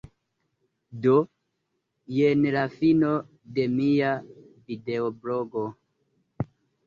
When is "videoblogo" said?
4.71-5.67